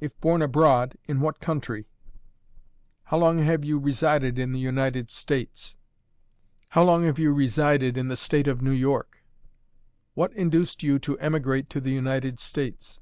"If 0.00 0.20
born 0.20 0.42
abroad, 0.42 0.98
in 1.06 1.22
what 1.22 1.40
country? 1.40 1.88
"How 3.04 3.16
long 3.16 3.38
have 3.38 3.64
you 3.64 3.78
resided 3.78 4.38
in 4.38 4.52
the 4.52 4.58
United 4.60 5.10
States? 5.10 5.78
"How 6.68 6.82
long 6.82 7.04
have 7.06 7.18
you 7.18 7.32
resided 7.32 7.96
in 7.96 8.08
the 8.08 8.18
State 8.18 8.48
of 8.48 8.60
New 8.60 8.70
York? 8.70 9.24
"What 10.12 10.34
induced 10.34 10.82
you 10.82 10.98
to 10.98 11.18
emigrate 11.20 11.70
to 11.70 11.80
the 11.80 11.90
United 11.92 12.38
States? 12.38 13.00